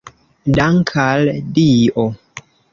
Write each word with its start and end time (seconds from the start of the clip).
Dank' 0.59 0.95
al 1.11 1.31
Dio! 1.59 2.09